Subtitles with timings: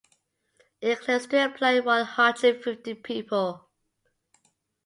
[0.81, 3.69] It claims to employ one hundred fifty people.